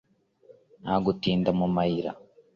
[0.83, 2.11] nta gutinda mu mayira,